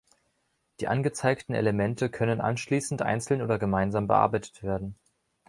[0.79, 4.95] Die angezeigten Elemente können anschließend einzeln oder gemeinsam bearbeitet werden.